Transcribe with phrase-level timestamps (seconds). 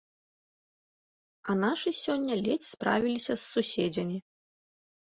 [1.53, 4.17] А нашы сёння ледзь справіліся з суседзямі.